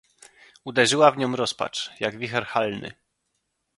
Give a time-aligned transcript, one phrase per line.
[0.63, 2.91] "Uderzyła w nią rozpacz, jak wicher halny."